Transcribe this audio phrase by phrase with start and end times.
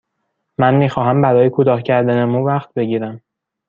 [0.57, 3.21] من می خواهم برای کوتاه کردن مو وقت بگیرم.